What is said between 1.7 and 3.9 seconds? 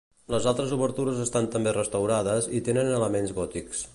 restaurades i tenen elements gòtics.